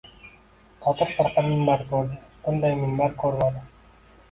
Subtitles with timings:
[0.85, 2.19] Botir firqa minbar ko‘rdi—
[2.49, 3.65] bunday minbar ko‘rmadi.